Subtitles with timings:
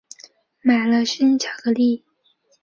[0.63, 2.03] 买了生巧克力